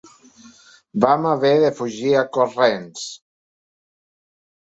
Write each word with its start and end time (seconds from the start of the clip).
Vam 1.03 1.25
haver 1.31 1.51
de 1.65 1.69
fugir 1.81 2.15
a 2.21 2.25
corrents. 2.37 3.05